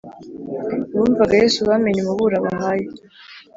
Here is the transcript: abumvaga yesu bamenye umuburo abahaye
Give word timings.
abumvaga 0.95 1.33
yesu 1.41 1.59
bamenye 1.69 1.99
umuburo 2.01 2.35
abahaye 2.39 2.85